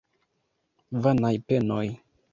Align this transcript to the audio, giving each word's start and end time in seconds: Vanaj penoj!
Vanaj 1.07 1.33
penoj! 1.53 1.85